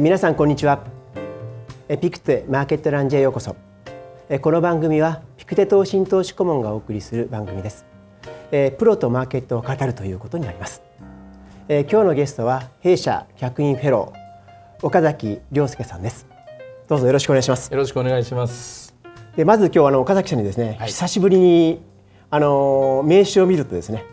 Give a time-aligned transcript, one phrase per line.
[0.00, 0.82] 皆さんこんにちは。
[2.00, 3.54] ピクテマーケットランジへようこそ。
[4.40, 7.86] この番組はピクテ投信投資顧問がお送りする番組です。
[8.50, 10.82] プロとマーケットを語るということになります。
[11.68, 16.26] 今日のゲストは弊社客員フェロー岡崎亮介さんです。
[16.88, 17.70] どうぞよろしくお願いします。
[17.70, 18.96] よろしくお願いします。
[19.36, 21.80] でまず今日あの岡崎さんにですね、はい、久しぶりに
[22.30, 24.04] あの名刺を見るとですね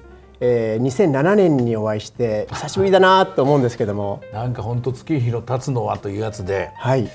[0.43, 4.21] えー、2007年にお会いして久しぶりだなと思うんですけども。
[4.33, 7.09] なんか本当月日の経つのはというやつで、はい。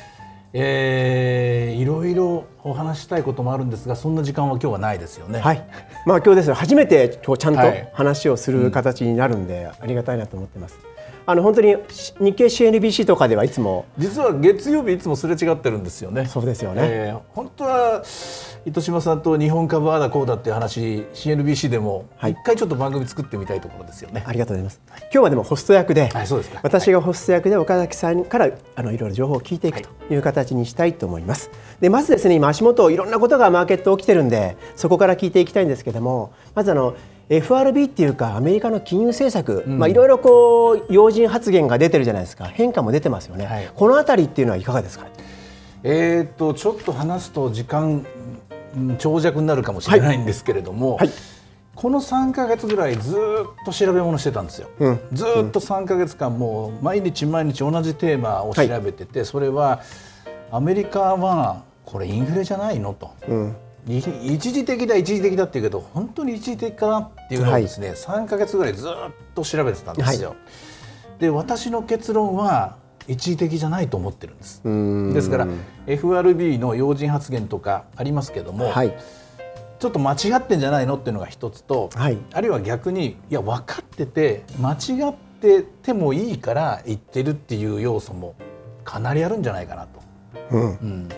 [0.52, 5.40] えー、いろいろお話したいこともあるんですがそんな時間は今日はないですよね。
[5.40, 5.68] はい、
[6.06, 7.60] まあ今日です初めてこうちゃんと
[7.92, 10.78] 話をする形になるんで、ありがたいなと思ってます。
[11.28, 11.76] あの本当に
[12.20, 16.26] 日経 CNBC とかではいつも実は月曜日いつもすれ違ってるんですよね。
[16.26, 16.82] そうですよね。
[16.84, 18.04] えー、本当は
[18.64, 24.22] 糸島さんと日本株あだこうだっていう話 CNBC でも一回ちょっと番組作ってみたいところですよね。
[24.24, 24.80] ありがとうございます。
[25.02, 31.50] 今日はでもホスト役で、はい、そうですか私がホスト役で岡崎さんからあのいろいろ情報を聞いていくという形にしたいと思います。
[31.80, 36.94] でまずですね今足元いろんなことがマーケット起きてるんでそこから聞いていきたいんですけどもまずあの
[37.28, 42.44] FRB っていうかアメリカの金融政策、うん、まあいろいろこう要人発言が出てるじゃないですか。
[42.44, 45.06] 変化も出てますよね、はい、このあたりっていうのはいかがですか？
[45.82, 48.06] えーと、ちょっと話すと時間
[48.98, 51.06] 長尺になるかもしれないんですけれども、はい。
[51.08, 51.16] はい、
[51.74, 59.82] この3か月ぐらいずっと調べ物してたんですよ、うん、ずっと3か月間もう毎日毎日同じテーマを調べてて、それは
[60.50, 63.10] アメリカはこれインフレじゃないのと。
[63.28, 63.56] うん
[63.88, 68.90] 一時的だ一時的だって言うけど本当に一時的かなっていうのをですね、はい、3か月ぐらいずっ
[69.34, 70.30] と調べてたんですよ。
[70.30, 70.34] は
[71.18, 74.62] い、で私の結論は一時的じゃないと思ってるんです。
[74.64, 75.46] ですから
[75.86, 78.92] FRB の要人発言とかありますけども、はい、
[79.78, 88.34] ちょっと間違ってんじゃないのっていうのが一つと、はい、あるいは逆にいや分かってて間違っててもいいから言ってるっていう要素も
[88.84, 90.00] かなりあるんじゃないかなと。
[90.50, 91.08] うん、うん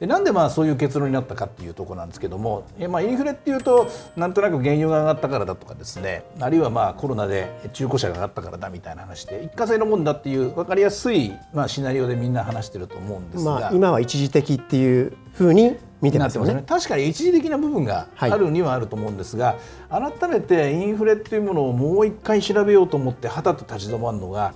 [0.00, 19.56] でなんでまあそういう結論になったかっていうところなんですけども、えまあ、インフレっていうとなんとなく原油が上がったからだとかですねあるいはまあコロナで中古車が上がったからだみたいな話で一過性のもんだっていう分かりやすい、まあ、シナリオでみんな話してると思うんですが、まあ、今は一時的っていうふうに見てますよね、ね、確かに一時的な部分があるにはあると思うんですが、
[19.88, 24.54] はい、改めてインフレっていうものをもう一回調べようと思ってはたと立ち止まるのが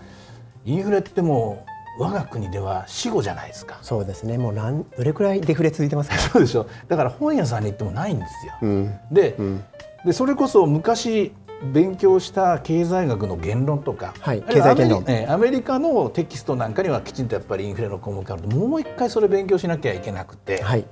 [0.66, 1.69] インフレってもう
[2.00, 3.78] 我が国では死後じゃないですか。
[3.82, 4.38] そうですね。
[4.38, 6.16] もうなんどれくらいデフレ続いてますか？
[6.32, 6.66] そうでしょ。
[6.88, 9.64] だから本屋さんに行ってもないんですよ、うん、でうん、
[10.06, 20.86] でそれこそ昔勉強した経済学の言論とか、はい、経済言論アメリカのテキストなんかにはきちんとやっぱりインフレの項目があるともう一回それ勉強しなきゃいけなくて、はい、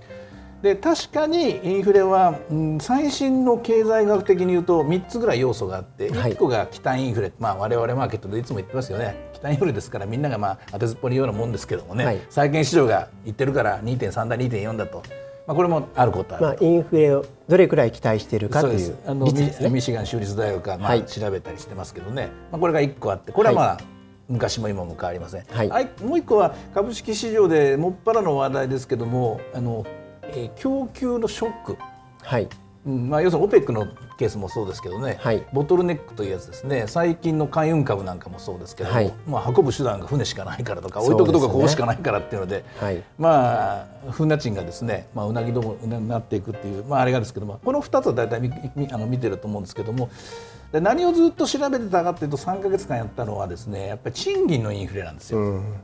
[0.60, 15.03] で確かにインフレは、うん、最新の経済学的に言うと3つぐらい要素があって、1個が期待インフレ、まあ、我々マーケットでいつも言ってますよね期待インフレですからみんながまあ当てずっぽりようなもんですけどもね、はい、債券市場が言ってるから2.3だ2.4だと。
[15.47, 19.25] まあ、これもあることあるまあ、インフレをどれくらい期待しているかというあの
[19.71, 23.78] ミシガン州立大学がまあ調べたりしてますけどね、はい、まあ、これが1個あってこれはまあ、
[24.28, 29.87] 昔も今も変わりません、はい、もう一個は株式市場でもっぱらの話題ですけどもあの
[30.31, 31.78] えー、供給のショック、
[32.22, 32.49] はい
[32.88, 36.87] うんまあ、要するに OPEC のケースもそうですけどね、はい、ボトルネックというやつですね。
[36.88, 48.41] 最近の海運株なんかもそうですけどはい、まあ、運ぶ手段が船しかないからとか置いとくとかここしかないからっていうので、はい、まあ船賃がですね、まあ、うなぎどもになっていくっていう、まあ、あれがですけどもこの2つは大体
[48.75, 50.09] みあの見てると思うんですけども
[50.72, 55.41] で何をずっと調べてたかっていうと3か月間やったのはですねやっぱり賃金のインフレなんですよ。
[55.41, 55.75] うん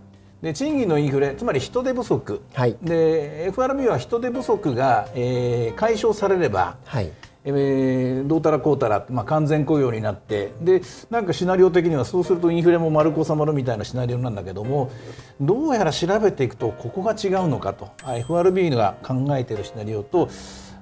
[0.44, 7.10] で賃金のインフレつまり人手不足、はい、で FRB は人手不足が、えー、解消されれば、はい。
[7.46, 14.90] えー、どうたらこうたら、まあ、完全雇用になってでなんかシナリオ的にはそうするとインフレも丸く収まるみたいなシナリオなんだけども
[15.42, 17.90] どうやら調べていくとここが違うのかと。
[18.06, 20.30] FRB が考えているシナリオと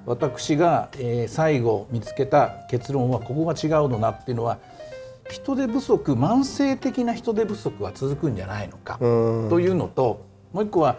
[0.05, 4.57] 私が、えー、最後見つけた結論はここが違うのなっていうのは
[5.29, 10.97] 人手不足慢性的な人手不足は続くんじゃないのかというのともう一個は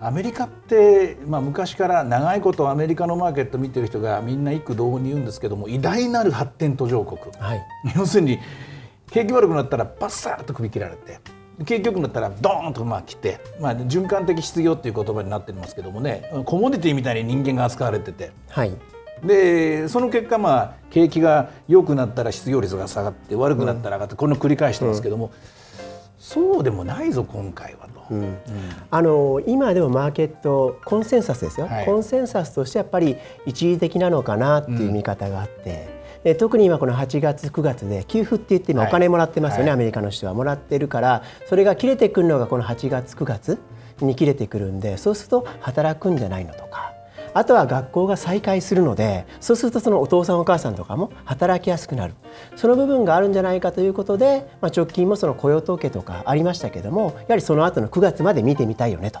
[0.00, 7.62] アメリカって、まあ、昔から長いことアメリカのマーケット見てる人がみんな一句同音に言うんですけども偉大なる発展途上国、はい、
[7.96, 8.40] 要するに
[9.12, 11.20] 景気悪くなったらバッサーと首切られて
[11.64, 18.72] 景気良くなったらドーンとまあ来て、まあ、循環的失業っていう言葉になってますけどもねコモディティみたいに人間が扱われてて、はい、
[19.24, 25.32] でその結果まあ景気が良くなったら失業率が下がって悪くなったら上がって、これの繰り返してますけども、
[26.18, 28.22] そうでもないぞ今回はと、うん。
[28.22, 28.38] うん、
[28.90, 33.16] あの今でもマーケットコンセンサスですよ、はい、コンセンサスとしてやっぱり
[33.46, 35.88] 一時的なのかなっていう見方があって、
[36.24, 43.58] え特に今この8月9月で給付って言って今お金もらってますよね、はい、アメリカの人はもらってるからそれが切れてくるのがこの8月9月
[44.00, 46.91] に切れてくるんでそうすると働くんじゃないのとか
[47.34, 52.14] あとは学校が再開するのでそうするとそのお父さんお母さんとかも働きやすくなる
[52.56, 59.20] その部分があるんじゃないかということで、まあ、直近もその雇用統計とかありましたけどもやはりその後の9月まで見てみたいよねと。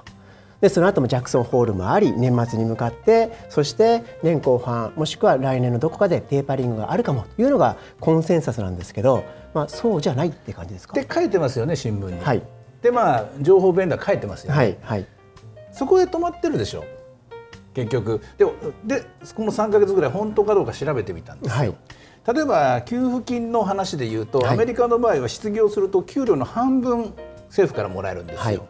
[0.60, 9.24] でその後もジャクソンホールもあり年末に向かってそして年後半もしくは来年のどこかでテーパリングがあるかもというのがコンセンサスなんですけど、
[9.54, 10.94] まあ、そうじゃないって感じですか？
[10.94, 12.20] で書いてますよね新聞に。
[12.20, 12.42] はい、
[12.80, 14.56] でまあ情報弁ー書いてますよね。
[14.56, 15.06] はいはい、
[15.72, 16.84] そこで止まってるでしょ
[17.74, 18.44] 結局で
[18.84, 19.02] で
[19.34, 21.58] この3か月ぐらい本当かどうか調べてみたんですよ。
[21.58, 21.74] はい
[22.24, 27.14] 例えば給付金の話でいうと、はい、アメリカの場合は失業すると給料の半分
[27.48, 28.42] 政府からもらえるんですよ。
[28.44, 28.60] はい、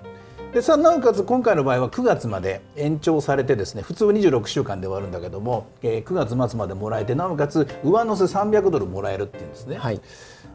[0.54, 9.76] でさなおかつ今回の場合は9月まで延長されてですね普通26週間で終わるんだけども、えー、9月末までもらえてなおかつ上乗せ300ドルもらえるっていうんですね。
[9.76, 10.00] はい、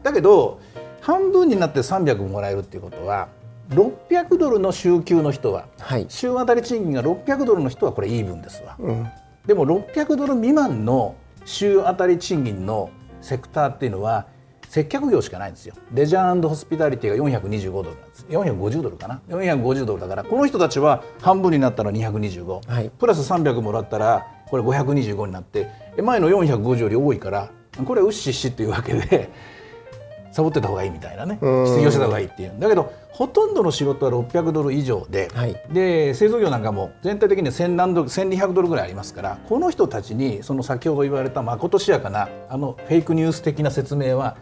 [0.02, 0.60] だけど
[1.00, 3.28] 半分になって300もらえるっていうことは
[3.70, 9.08] 600ドルの週給の人は、はい、週当たり賃金が600ドルの人はこれイーブンですわ、うん、
[9.46, 14.26] でも600ドル未満の週当たり賃金のセクターっていうのは
[14.68, 15.74] 接客業しかないんですよ。
[15.94, 18.26] レジャーホスピタリティが425ドルなんです。
[18.28, 19.22] 450ドルかな。
[19.28, 25.70] 450ドルだからこの人たちは半分になったら225、はい、プラス300もらったらこれ525になって
[26.02, 27.50] 前の450より多いから
[27.84, 29.30] これはうっしっしっていうわけで
[30.38, 31.36] サボってた方がいいみたいなね。
[31.40, 32.52] 失業してた方がいいっていう。
[32.60, 44.36] だけどほとんどの仕事は600ドル以上ではい、で製造業なんかも全体的に1000何ドル1200ドルぐらいありますからこの人たちにその先ほど言われたまことしやかなあのフェイクニュース的な説明は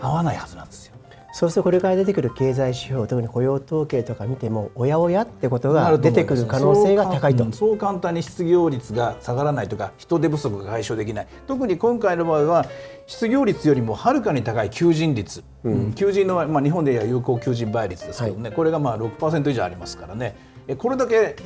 [0.00, 0.83] 合わないはずなんです。
[0.83, 0.83] よ。
[1.34, 7.50] そうするとこれから出てくる経済指標特に雇用統計とか見てもおやおやってことが出てくる可能性が高いと。
[7.50, 11.26] そう簡単に失業率が下がらないとか人手不足が解消できない。
[11.48, 12.66] 特に今回の場合は
[13.08, 20.36] 失業率よりもはるかに高い求人率、うん、求人の、まあ、日本でいう有効求人倍率ですけどね、はい、これがまあ6%以上ありますからね
[20.78, 21.36] これだけ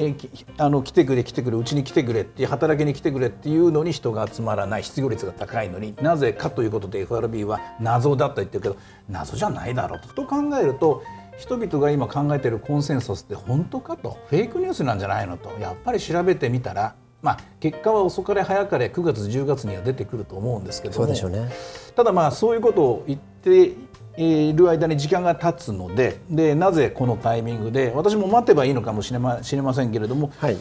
[0.58, 8.76] あの来てくれ来てくれうちに来てくれって働きに来てくれっていうのに人が集まらない失業率が高いのになぜかということで FRB は謎だと言ってるけど
[9.08, 10.14] 謎じゃないだろうと。
[10.14, 11.02] と考えると
[11.36, 14.18] 人々が今考えているコンセンサスって本当かと。
[14.28, 15.50] フェイクニュースなんじゃないのと。
[15.60, 21.50] やっぱり調べてみたらまあ、結果は遅かれ早かれ9月10月には出てくると思うんですけども、ね、
[21.96, 23.74] ただまあそういうことを言って
[24.18, 30.56] いる間に時間が経つのででなぜこのタイミングで私も待てばいいのかもしれませんけれども、はい、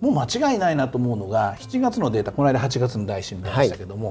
[0.00, 4.08] もう間違いないなと思うのが7月のデータこの間8月の大新聞でしたけども、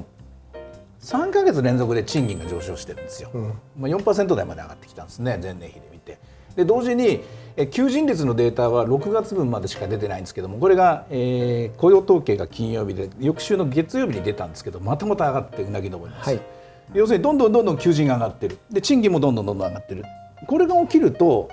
[0.53, 0.63] はい、
[1.01, 6.17] 3か月連続で賃金が上昇してるんですよ、うん、まあ、4%台まで上がってきたんですね前年比で見て。
[6.55, 7.21] で同時に
[7.69, 16.29] 求人率のデータは6月分までしか出てないんですけどもこれが、えー、雇用統計が金曜日で翌週の月曜日に出たんですけどまたまた上がってうなぎ登ります。
[16.31, 16.56] はい
[16.93, 18.57] 要するにどんどんどんどん求人が上がってる。
[18.71, 20.03] で賃金もどんどんどんどん上がってる。
[20.47, 21.49] これが起きると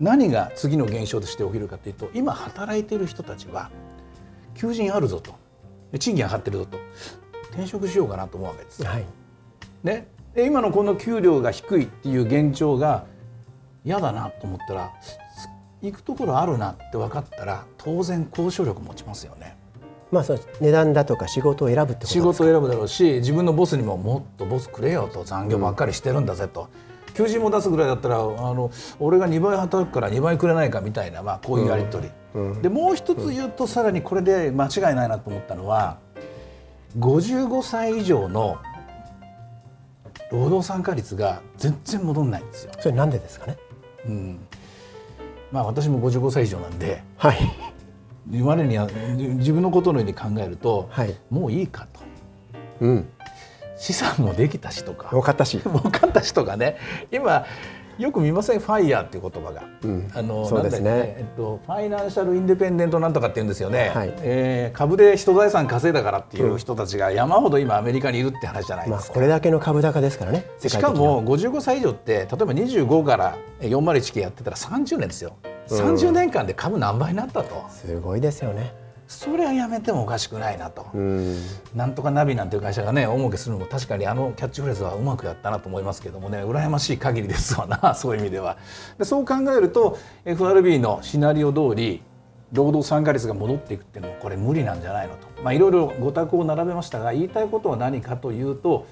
[0.00, 3.70] 何が次の現象として起きるかというと今働いている人たちは
[4.54, 5.34] 求人あるぞと。
[5.98, 6.78] 賃金上がってるぞと。
[7.50, 8.84] 転職しようかなと思うわけです。
[8.84, 9.04] はい、
[9.82, 13.04] ね、で今のこの給料が低いっていう現状が
[13.84, 14.92] 嫌だなと思ったら
[15.82, 19.56] 行くところあるなって分かったら当然交渉力持ちますよね。
[20.10, 26.68] まあ、その値段だとか仕事を選ぶってこと仕事を選ぶだろうし自分のボスにももっとボスくれよと残業ばっかりしてるんだぜと、
[27.08, 28.70] うん、求人も出すぐらいだったらあの
[29.00, 35.98] 俺が2倍働くから2倍くれないかみたいな、まあ、こういうやり取り、うんうん、でもう一つ言うとさらにこれで間違いないなと思ったのは
[36.98, 38.58] 55歳以上の
[40.30, 42.72] 労働参加率が全然戻んないんですよ。
[42.80, 43.56] それなんでですかね、
[44.06, 44.38] うん。
[45.50, 47.38] まあ、私も55歳以上なんで、はい、
[48.42, 52.00] 我には自分のことのように考えると、はい、もういいかと、
[52.80, 53.08] うん、
[53.76, 55.08] 資産もできたしとか。
[55.08, 55.58] 儲かったし。
[55.64, 56.76] 儲かったしとかね。
[57.10, 57.46] 今
[57.98, 58.60] よく見ません？
[58.60, 70.46] ファイヤーっていう言葉が、うん、あのそうですね、えっと、ファイナンシャルインデペンデントなんとかって言うんですよね、はい、えー、株で人財産稼いだからっていう人たちが山ほど今アメリカにいるって話じゃないですか、まあ、これだけの株高ですからね。
[70.60, 75.36] しかも55歳以上って例えば25から401系やってたら30年ですよ
[75.68, 78.72] 30年間で株何倍になったと、すごいですよね。
[79.08, 80.86] それはやめてもおかしくないなと、
[81.74, 86.44] なんとかナビなんていう会社がね大儲けするのも確かにあのキャッチフレーズはうまくやったなと思いますけどもね。
[86.44, 88.58] 羨ましい限りですわな そういう意味では。
[88.98, 89.96] でそう考えると
[90.26, 92.02] FRB のシナリオ通り
[92.52, 98.86] 労働参加率が戻っていくっていうのはこれ無理なんじゃないのと、まあ、いろいろご託を並べましたが言いたいことは何かというと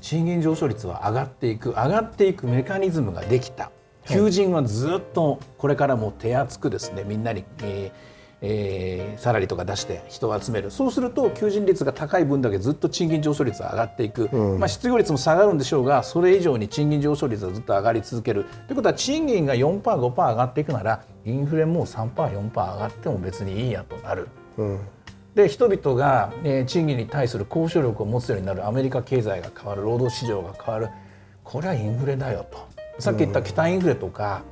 [0.00, 3.70] 賃金上昇率は上がっていく上がっていくメカニズムができた
[4.06, 8.12] 求人はずっとこれからも手厚くですねみんなに、えー
[8.44, 10.70] えー、サラリーとか出して人を集める。
[10.72, 18.44] そうすると求人率が高い分だけずっと賃金上昇率が上がっていく、うん、まあ、失業率も下がるんでしょうがそれ以上に賃金上昇率がずっと上がり続ける。
[18.66, 24.28] ということは賃金が 4%5% 上がっていくならインフレも 3%4% 上がっても別にいいやとなる。
[24.58, 24.80] うん。
[25.36, 28.66] で人々が、えー、賃金に対する交渉力を持つようになる。
[28.66, 29.84] アメリカ経済が変わる。
[29.84, 30.88] 労働市場が変わる。
[31.44, 32.71] これはインフレだよと
[33.02, 34.44] さっき言った期待インフレとか、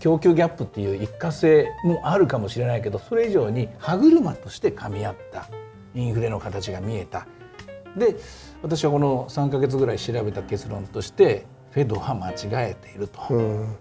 [0.00, 5.46] 供給ギャップっていう一過性もあるかもしれないけどそれ以上に歯車として噛み合った
[5.94, 7.26] インフレの形が見えた。
[7.98, 8.16] で
[8.62, 13.20] 私はこの3か月ぐらい調べた結論としてフェドは間違えていると。
[13.28, 13.76] うん、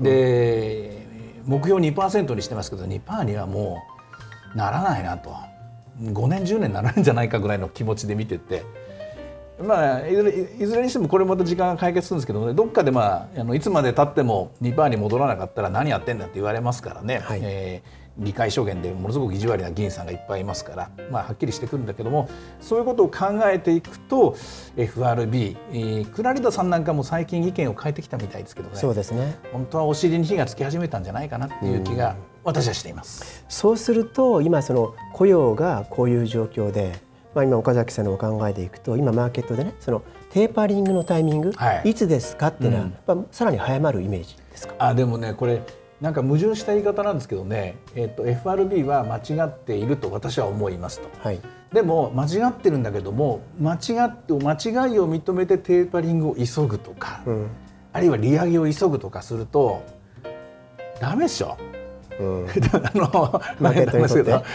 [0.00, 1.06] で
[1.44, 3.80] 目標2%にしてますけど2%にはも
[4.54, 5.32] うならないなと
[6.02, 8.64] 5年10年ならないんじゃないかぐらいの気持ちで見てて。
[9.60, 22.28] まあ、いずれいずれにしてもこれまた時間が解決するんですけどねどっかで、まあ、あのいつまでたっても2%に戻らなかったら何やってんだって言われますからね、はい、えー、理解証言でものすごく意地悪な議員さんがいっぱいいますから、まあ、はっきりしてくるんだけども
[22.60, 24.36] そういうことを考えていくと
[24.76, 28.76] FRB、えー、クラリダさんなんかも最近意見を変えてきたみたいですけどね。
[28.76, 29.38] そうですね。
[29.52, 33.44] 本当はお尻に火がつき始めたんじゃないかなっていう気が私はしています。
[33.48, 37.07] そうすると今その雇用がこういう状況で
[37.38, 44.74] まあ、今岡崎さんのお考えでいくと今マーケットでねそのテーパリングのタイミング、はい、いつですかっていうのは、うん、さらに早まるイメージですか？
[44.80, 45.62] あでもねこれ
[46.00, 51.40] なんか矛盾した言い方なんですけどね、えーと、FRB は間違っていると私は思いますと、はい、
[51.72, 57.46] でも間違ってるんだけども間違って間違いを認めてテーパリングを急ぐとか、うん、
[57.92, 59.84] あるいは利上げを急ぐとかすると
[61.00, 61.56] ダメでしょ
[62.20, 63.42] うん、 あの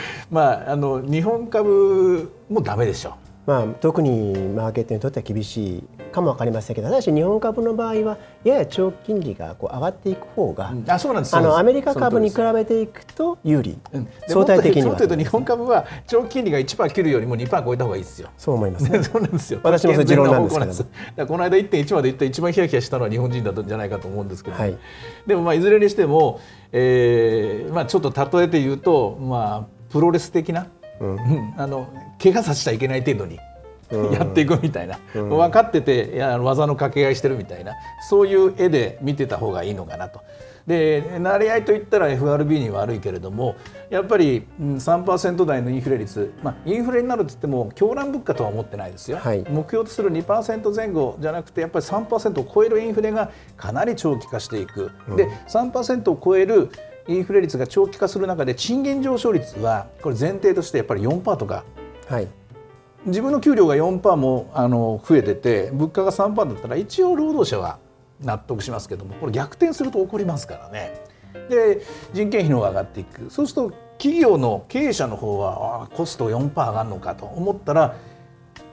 [0.31, 3.13] まあ、あの日本株もダメでしょう。
[3.45, 5.83] まあ、特にマーケットにとっては厳しい
[6.13, 11.35] かも分かりませんけどただし日本株の場合はやや長期金利がこう上がっていく方が、うん、あそうなんです。
[11.35, 14.95] あのアメリカ株に比べていくと有利、うん、相対的には。
[14.95, 18.29] というと日本株は長期金利が1%切るよりも2%超えた方がいいですよ。
[18.37, 19.59] そう思います、ね、 そうなんですよ。
[19.63, 20.85] 私もそれ持論なんです
[21.15, 21.27] けど。
[21.27, 24.77] この間1.1までいった一番ヒヤヒヤしたのは日本人だったんじゃないかと思うんですけど、はい、
[25.27, 26.39] でもまあいずれにしても、
[26.71, 30.67] えーまあ、ちょっと例えて言うと、まあ、プロレス的な、
[31.03, 31.87] うん、あの
[32.21, 33.39] 怪我させちゃいけない程度に。
[34.11, 37.73] やっていくみたいな、うん、分かってて技の掛け合いしてるみたいな。
[38.09, 40.21] そういう絵で見てた方がいいのかなと。
[40.67, 43.55] でなり合いといったら FRB に悪いけれども
[43.89, 56.69] やっぱり3%台のインフレ率、まあ、インフレになると言っても狂乱物価とは思ってないですよ、はい、目標とする2%前後じゃなくてやっぱり3%を超えるインフレがかなり長期化していく、うん、で3%を超える
[57.07, 61.65] インフレ率が長期化する中で賃金上昇率はこれ前提としてやっぱり4%とか、
[62.07, 62.27] はい、
[63.05, 67.79] 自分の給料が4%もあの増えてて物価が3%だったら一応労働者は
[68.21, 71.01] 納得しますけどもこれ逆転すると起こりますからね。
[71.49, 71.81] で
[72.13, 73.29] 人件費の方が上がっていく。
[73.29, 77.95] そうすると企業の経営者の方はあコスト4%上がるのかと思ったら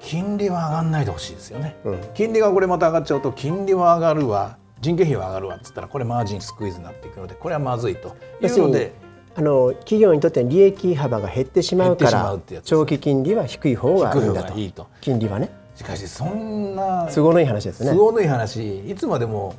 [0.01, 8.17] 金利は上がらないでほしいですよね、うん、金利がこれまた上がっちゃうと金利は上がるわ人件費は上がるわっつったらこれマージンスクイズになっていくのでこれはまずいと。
[8.43, 8.93] いうので
[9.37, 14.59] あの企業にとって利益幅が減ってしまうから長期金利は低い方がいいんだと。
[14.59, 14.87] いいと。
[15.01, 15.51] 金利はね。
[15.77, 17.93] しかしそんな都合のいい話ですね。
[17.93, 19.55] 都合のいい話いつまでも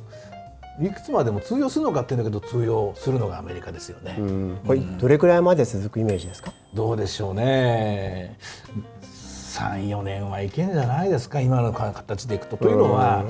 [0.80, 4.18] いくつまでも通用するのかっていうんだけど通用するのがアメリカですよね。
[4.66, 6.52] これどれくらいまで続くイメージですか？
[6.74, 8.36] どうでしょうね。
[9.02, 12.56] 三四年はいけんじゃないですか今の形でいくと。
[12.56, 13.24] というのは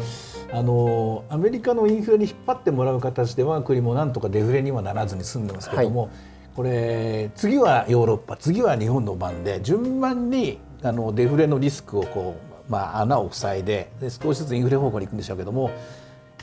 [0.52, 6.10] あのアメリカのインフレに引っ張ってもらう形で我が国もなんとかデフレにはならずに済んでますけども、はい。
[6.54, 12.36] これ次はヨーロッパ次は日本の番で順番にあのデフレのリスクをこ
[12.68, 15.70] う、まあ、穴を塞いでで少しずつインフレ方向に行くんでしょうけども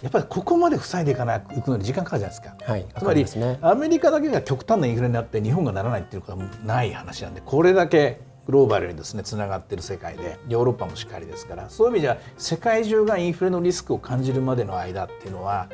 [0.01, 15.69] やっぱりここまで塞いでいかないくのに時間かかるじゃないですか、はい、つまり、ね、アメリカだけが極端なインフレになって日本がならないっていうことはない話なんでこれだけグローバルにですねつながっている世界でヨーロッパもしっかりですからそういう意味じゃ世界中がインフレのリスクを感じるまでの間っていうのは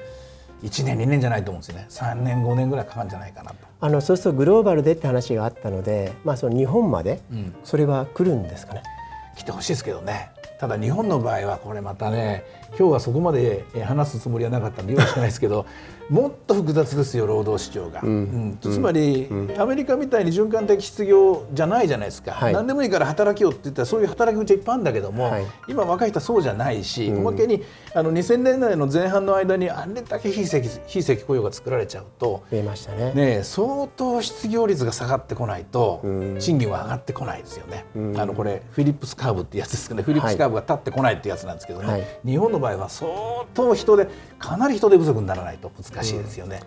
[0.61, 1.85] 1年2年じゃないと思うんですよね。
[1.89, 3.55] 3年5年ぐらいかかるんじゃないかなと。
[3.79, 7.21] あのそうするとグローバルでって話があったので、まあ、その日本まで
[7.63, 8.83] それは来るんですかね、
[9.31, 10.31] うん、来てほしいですけどね。
[10.59, 12.43] ただ日本の場合はこれまたね
[12.77, 15.65] 今日はそこまで話すつもりはなかったんで用意してないですけど
[16.09, 33.13] もっと複雑ですよ労働市場が、うん、つまり、うん、アメリカみたいに循環的失業じゃないじゃないですか、はい、何でもいいから働きよって言ったらそういう働き口いっぱいあるんだけども、はい、今若い人はそうじゃないし、おまけにあの2000年代の前半の間にあれだけ非正規非正規雇用が作られちゃうと増えましたね。
[33.13, 36.01] ね相当失業率が下がってこないと、
[36.39, 37.85] 賃金は上がってこないですよね、
[38.17, 43.09] あのこれフィリップスカーブってやつですけどねフィリップスカーブが立ってこないってやつなんですけどね、はい、日本の場合は相
[43.53, 44.07] 当人で
[44.37, 46.59] かなり人手不足にならないと難しいですよね。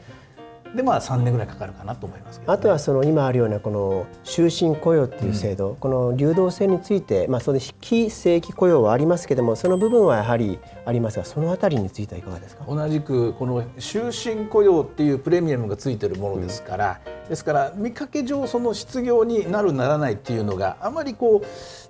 [0.74, 10.58] でまあ3年ぐらいかかるかなと思います、ね、あとはその今あるようなこの終身雇用っていう制度、うん、この流動性について、まあ、その非正規雇用はありますけれどもその部分はやはり
[10.88, 12.64] ありますがそのあたりについてはいかがですか？
[12.66, 21.42] 同じくこの終身雇用っていうプレミアムがついてるものですから、うん、ですから見かけ上その失業になるならないっていうのがあまりこ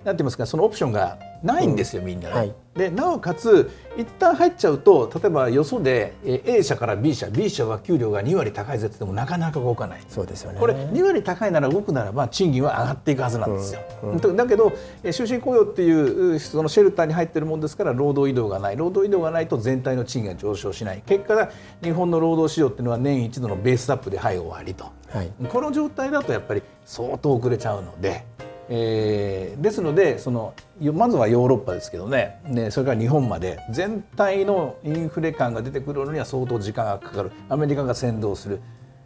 [0.03, 2.35] うなんて言いますかそのオプションがないんですよ、みんなね。
[2.35, 10.01] はい、でなおかつ一旦入っちゃうと例えばよそで A 社から B 社 B 社は給料が2割高いぜってもなかなか動かない。
[10.09, 10.59] そうですよね。
[10.59, 13.79] これ2割高いなら動くならば賃金は上がっていくはずなんですよ。
[14.03, 14.11] うん。
[14.11, 14.73] うん、だけど
[15.13, 18.75] 終身雇用っていうそのシェルターに入ってるもんですから労働移動がない。
[18.75, 21.03] 労働移動がないと全体の賃金が上昇しない。
[21.05, 21.49] 結果
[21.83, 28.25] 日本の労働市場っていうのは年一度のベースアップではい終わりと、はい、この状態だとやっぱり相当遅れちゃうので。
[28.71, 30.53] えー、ですのでその
[30.93, 32.39] まずはヨーロッパですけどね。
[32.45, 37.31] ねそれから日本まで全体のインフレ感が出てくるのには相当時間がかかる。
[37.49, 38.61] アメリカが先導する。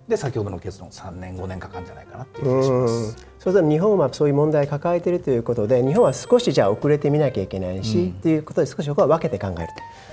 [0.07, 3.27] で先ほどの結論3年5年かかるんじゃないかなっていう気がします。
[3.43, 9.67] そうすると日本はそういう問題を抱えているということで日本は少しじゃあ遅れてみなきゃいけないし、うん、っていうことで少しここは分けて考える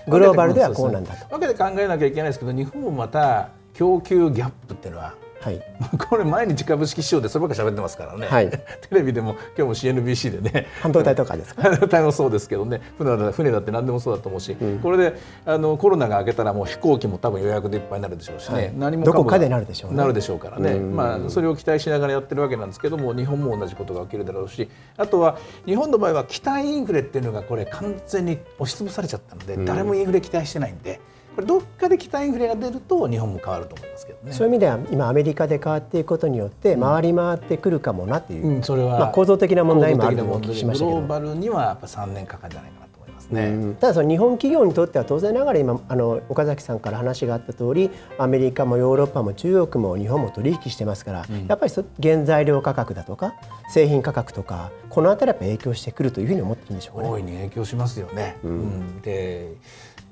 [0.04, 0.10] と。
[0.10, 1.38] グローバルではこうなんだと。
[1.38, 5.62] 分けて考えなきゃいけないですけど日本もまた供給ギャップっていうのははい、
[6.08, 8.58] これ毎日株式市場でそればっか喋ってますからね、はい、 テ
[8.92, 10.66] レビでも今日も CNBC でね。
[10.80, 11.62] 半導体とかですか？
[11.62, 12.80] 半導体もそうですけどね。
[12.98, 15.14] 船だ船だって何でもそうだと思うし、うん、これで
[15.46, 31.00] あのコロナが明けたらもう飛行機も多分予約でいっぱいになるでしょうしね、はい、何もどこかでなるでしょう、ね、なるでしょうからね、まあ、それを期待しながらやってるわけなんですけども日本も同じことが起きるだろうしあとは日本の場合は期待インフレっていうのがこれ完全に押しつぶされちゃったので、誰もインフレ期待してないんで。
[31.34, 34.32] これどっかで期待インフレが出ると日本も変わると思いますけどね。
[34.32, 40.96] そういう意味では今アメリカで変わっていくことによって回り回ってくるかもなっていう、うん、それはまあ構造的な問題もあるとお聞きしましたけど。
[40.96, 43.74] グローバルにはやっぱ3年かかるんじゃないかなと思いますね。
[43.80, 51.72] ただその日本企業にとっては当然ながら今あの岡崎さんから話があった通りアメリカもヨーロッパも中国も日本も取引してますから、うん、やっぱり
[52.02, 53.34] 原材料価格だとか
[53.72, 57.08] 製品価格とかこのあたりやっぱ影響してくるというふうに思っていいんでしょうかね。
[57.08, 58.36] 大いに影響しますよね。
[58.42, 59.52] うん、で、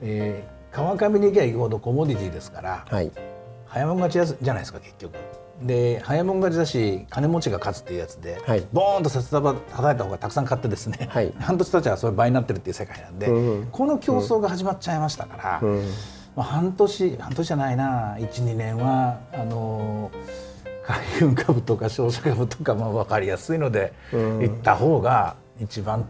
[0.01, 3.11] えー川上に行けば行くほどコモディティですから、はい、
[3.67, 5.17] 早もん勝ちじゃないですか結局。
[5.61, 15.79] で早もん勝ちだし金持ちが勝つっていうやつで、はい、ボーンと札束叩いた方がたくさん買ってですね、はい、半年経ちはそれ倍になってるっていう世界なんで、うん、この競争が始まっちゃいましたから、うん、
[16.37, 20.13] まあ、半年半年じゃないな12年はあの
[20.85, 26.07] 海運株とか商社株とかまあ分かりやすいので、うん、行った方が一番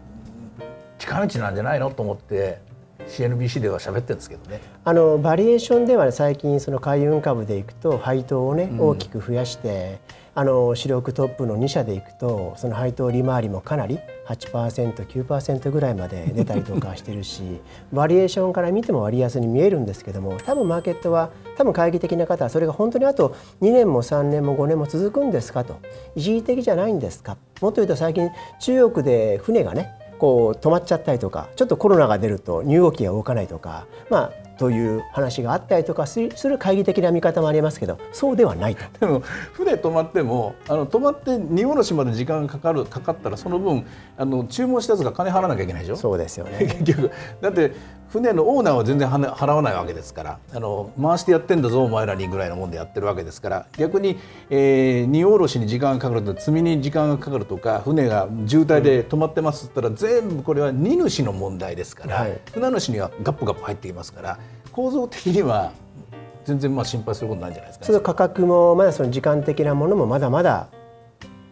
[0.99, 2.68] 近道なんじゃないのと思って
[3.07, 4.61] CNBC では喋ってるんですけどね。
[4.83, 9.99] あのバリエーションでは最近その海運株でいくと配当をね、大きく増やして
[10.35, 17.59] あの主力トップの2社でいくとその配当利回りもかなり 8%9% ぐらいまで出たりとかしてるし
[17.91, 25.75] バリエーションから見ても割安に見えるんですけども多分マーケットは多分懐疑的な方はそれが本当にあと2年も3年も5年も続くんですかと。
[26.15, 27.35] 一時的じゃないんですか。
[27.59, 38.83] もっと言うと最近中国で船がねこう止まっちゃったりとかちょっとコロナが出ると身動きが動かないとかまあという話があったりとかする懐疑的な見方もありますけどそうではないと。
[38.99, 39.21] でも
[39.53, 43.85] 船止まってもあの止まって荷下ろしまで時間がかかるかかったらその分
[44.17, 45.95] あの注文したやつが金払わなきゃいけないでしょ？
[45.95, 46.59] そうですよね。
[46.79, 47.11] 結局。
[47.41, 47.71] だって
[48.09, 54.17] 船のオーナーは全然払わないわけですからあの回してやってんだぞお前らにぐらいのもんでやってるわけですから逆に、
[54.49, 64.39] えー、荷下ろしに時間がかかると積みに時間がかかるとか船が渋滞で止まってますっったら、全部これは荷主の問題ですから、はい、船主にはガップガップ入ってきますから
[64.71, 65.71] 構造的には
[66.45, 70.69] 全然まあ心配することないんじゃないですか、ね、その価格もまだその時間的なものもまだまだ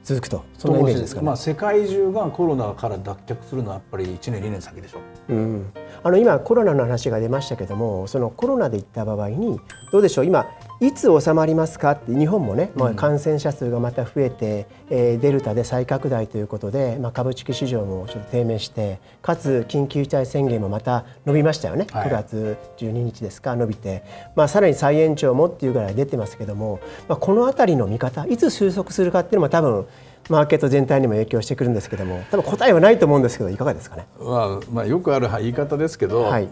[0.07, 1.27] 続くとそのイメージですかね。
[1.27, 5.33] まあ世界中がコロナから脱却するのはやっぱり1年2年先でしょう。
[5.33, 9.59] うん、あの今コロナの話が出ましたけどもそのコロナでいった場合に
[9.91, 10.25] どうでしょう？
[10.25, 10.45] 今
[10.79, 11.91] いつ収まりますか？
[11.91, 23.55] って日本もね、まあ、感染者数がまた増えて、うん、えー、デルタで再拡大ということで、まあ、株式市場もちょっと低迷してかつ緊急事態宣言もまた伸びましたよね、はい、9月12日ですか？
[23.55, 24.03] 伸びて、
[24.35, 29.87] まあ、さらに再延長もっていうぐらい出てますけども、まあ、この辺りの見方いつ収束するかっていうのも多分
[30.29, 34.05] マーケット全体にも影響してくるんですけども多分答えはないと思うんですけどいかがですかね？
[34.19, 36.47] まあ、まあ、よくある言い方ですけど、はい、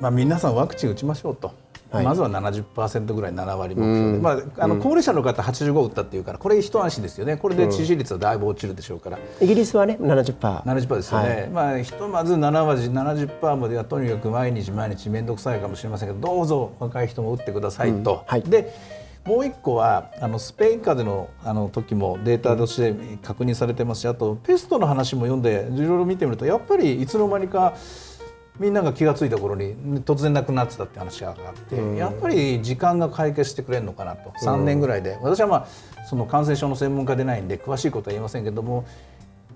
[0.00, 1.62] まあ、皆さんワクチン打ちましょうと。
[1.96, 7.36] はい、まずは70%ぐらい7割目標で、まあ、あの高齢者の方85打ったっていうからこれ一安心ですよね。
[7.36, 18.12] これで致死率はだいぶ落ちるでしょうから、イギリスはね 70%, 70%ですよね、はい、まあ、ひとまず7割70%まではとにかく毎日毎日面倒くさいかもしれませんけどどうぞ若い人も打ってくださいと。
[18.12, 18.18] うん。
[18.26, 18.74] はい、で
[19.24, 27.74] もう一個はあのスペイン風邪のあの時もデータとして確認されてますしあとペストの話も読んでいろいろ見てみるとやっぱりいつの間にか
[28.58, 34.30] みんなが気が付いた頃に突然なくなってたって話があって、うん、やっぱり時間が解決してくれるのかなと。
[34.30, 35.66] 3年ぐらいで、私はまあ
[36.06, 38.84] その感染症の専門家でないんで詳しいことは言いませんけども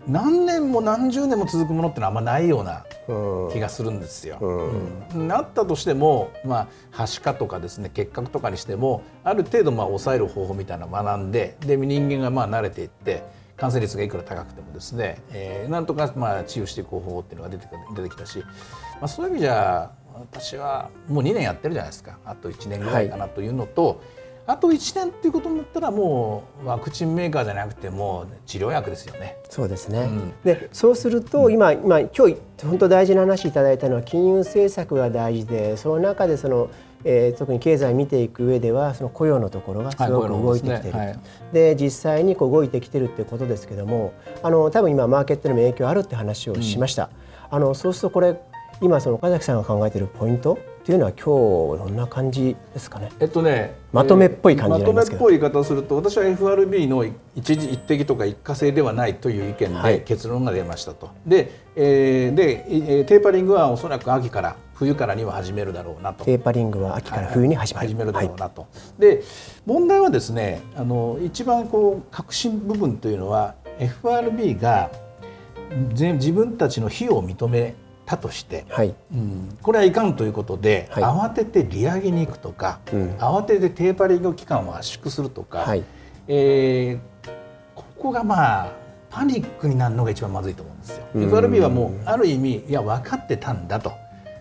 [0.09, 2.85] 何年も何十年も続くものってのはあんまないような
[3.53, 4.39] 気がするんですよ。
[4.41, 13.23] うん、なったとしても、まあ、はしかとかですね結核とかにしてもある程度まあ抑える方法みたいなのを学んでで人間がまあ慣れていって
[13.59, 18.43] 感染率がいくら高くてもですね、えー、なんとかまあ治癒していく方法っていうのが出て出てきたし、
[19.01, 22.19] まあ、そういう意味じゃ私はもう2年やってるじゃないですか。
[22.25, 23.97] あと1年ぐらいかなというのと、はい
[24.49, 29.37] あと1年っていうことになったらもうワクチンメーカーじゃなくても治療薬ですよね。
[29.51, 36.71] そうですね、うん、でそうすると今、今今日本当大事な話いただいたのは金融政策が大事でその中でその
[37.05, 41.19] えー、特に経済を見ていく上ではその雇用のところがすごく動いてきてる、はい、
[41.53, 47.11] で、ねはい、実際にこう動いてきてるってことですけどもあの多分今マーケットにも影響あるって話をしました、
[47.51, 48.41] うん、あのそうするとこれ
[48.81, 53.11] 今その岡崎さんが考えているポイントっていうのは今日どんな感じですかね？
[53.21, 61.07] えっとね、まとめっぽい感じまとめっぽい言い方をすると、私は FRB の一時一滴とか一過性ではないという意見で結論が出ましたと。
[61.07, 66.25] はい、で、えー、でテーパリングはおそらく秋から冬からには始めるだろうなと。
[66.25, 68.63] テーパリングは秋から冬に始める,、始めるだろうなと。
[68.63, 69.23] はい、で、
[69.67, 74.91] 問題はですね、あの一番こう核心部分というのは FRB が
[75.93, 77.75] 自分たちの非を認め
[78.09, 78.95] たとして、はい。
[79.13, 85.85] うん、これはいかんということで、はい、慌てて利上げに行くとか、うん、慌ててテーパリング期間を圧縮するとか、はい、
[86.27, 87.31] えー、
[87.75, 88.73] ここがまあ
[89.11, 91.07] パニックになるのが一番まずいと思うんですよ。
[91.15, 93.93] FRB はもうある意味いや分かってたんだと。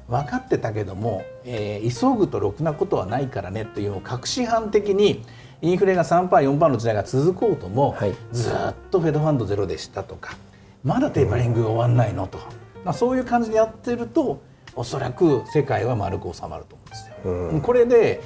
[0.08, 5.26] 分かってたけども、えー、急ぐとろくなことはないからねという確信犯的に
[5.62, 10.38] インフレが 3%4% の時代が続こうとも、はい、ずっとフェドファンドゼロでしたとか
[10.82, 12.40] まだテーパリングが終わんないのと。
[12.84, 14.42] まあ、そういう感じでやってると
[14.76, 17.16] おそらく世界は丸く収まると思うんですよ。
[17.26, 18.22] うん、これで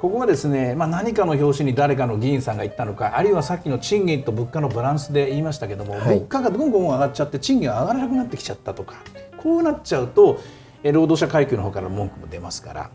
[0.00, 8.96] ここがですね、まあ、何かの表紙に誰かの議員さんが言ったのかあるいはさっきの賃金と物価のバランスで言いましたけども、はい、物価がどんどん上がっちゃって賃金が上がらなくなってきちゃったとか
[9.38, 10.40] こうなっちゃうと
[10.84, 12.90] 労働者階級の方から文句も出ますから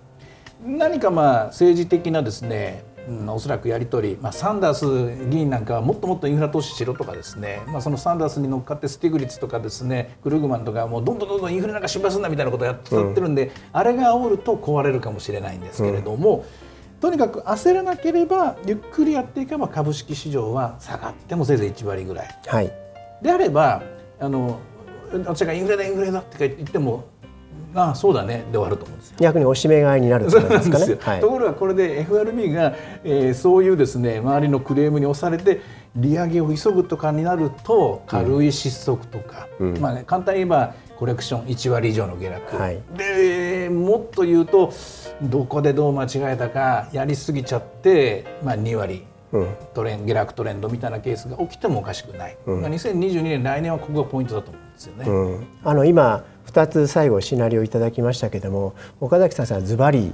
[0.63, 16.46] 何かまあ政治的なですねうん、おそらくやり取り、まあ、サンダース議員なんかはもっともっとインフラ投資しろとかですね、まあ、そのサンダースに乗っかってスティグリッツとかですねクルーグマンとかもうどんどんどんどんインフレなんか心配すんなみたいなことをやってるんで、うん、あれが煽ると壊れるかもしれないんですけれども、
[16.94, 22.40] うん、とにかく焦らなければゆっくりやっていけば株式市場は下がってもせいぜい1割ぐらい。
[22.46, 22.72] はい、
[23.22, 23.82] であれば
[24.20, 24.60] あの
[25.12, 27.06] 私がインフレだインフレだって言っても
[27.73, 29.15] ああそうだねで終わると思うんですよ。
[29.19, 35.62] 逆におしめ買いになる そうなんですかね、ところがこれで FRB が、えー、そういうですね周りのクレームに押されて
[35.95, 44.71] 利上げを急ぐとかになると軽い失速とか、うん、まあね、簡単に言えばコレクション1割以上の下落、はい、でもっと言うと
[45.21, 49.05] どこでどう間違えたかやりすぎちゃって、まあ、2割。
[49.73, 55.05] トレン下落トレンドみたいなケースが起きてもおかしくない、うん、2022年来年はここがポイントだと思うんですよね。
[55.07, 60.13] うん、あの今2つ最後シナリオいただきましたけども岡崎さんはズバリ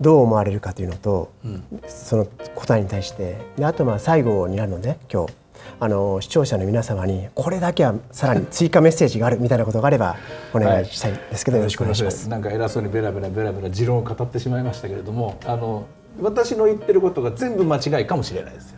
[0.00, 5.32] どう思われるかというのと、うん、その答えに対してであとまあ最後になるので今日
[5.80, 10.16] あの視聴者の皆様にこれだけはさらに追加メッセージがあるみたいなことがあれば
[10.52, 12.28] お願いしたいですけど、はい、よろしくお願いします。
[12.28, 15.86] なんか偉そうにベラベラベラベラ持論を語ってしまいましたけれどもあの
[16.20, 18.73] 私の言ってることが全部間違いかもしれないですよ。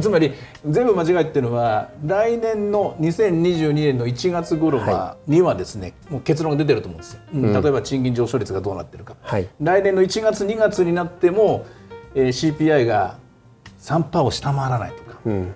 [0.00, 0.32] つまり
[0.68, 11.66] 全部間違いっていうのは来年の2022年の1月頃は、にはですねもう結論が出てると思うんですよ、うん、例えば賃金上昇率がどうなってるか、はい、来年の1月2月になっても、
[12.14, 13.18] えー、CPI が
[13.80, 15.54] 3%を下回らないとか、うん、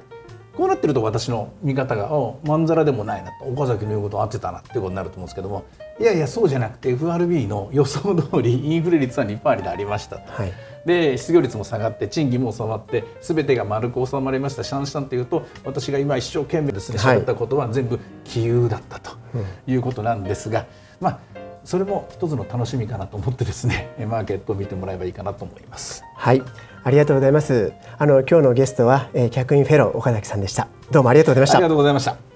[0.57, 2.09] こうなってると私の見方が
[2.45, 3.45] まんざらでもないなと。
[3.45, 5.65] 岡崎の言うこと合ってたなっていうことになると思うんですけども。
[6.01, 10.33] いやいやそうじゃなくて FRB の予想通りインフレ率は2%になりましたと。
[10.33, 10.53] はい
[10.87, 19.13] で失業率も下がって賃金も収まって全てが丸く収まりましたシャンシャンというと私が今一生懸命ですね喋ったことは全部杞憂だったと
[19.67, 20.67] いうことなんですが、
[21.01, 26.05] まあそれも一つの楽しみかなと思ってですね マーケットを見てもらえばいいかなと思います。
[26.15, 26.43] はい
[26.87, 27.73] ありがとうございます。
[27.97, 30.69] あの今日のゲストは、えー、客員フェロー岡崎さんでした。
[30.91, 31.57] どうもありがとうございました。
[31.57, 32.34] ありがとうございました。